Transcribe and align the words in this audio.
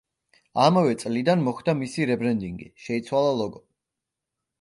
ამავე 0.67 0.95
წლიდან 1.03 1.43
მოხდა 1.47 1.75
მისი 1.81 2.07
რებრენდინგი, 2.11 2.71
შეიცვალა 2.87 3.35
ლოგო. 3.43 3.63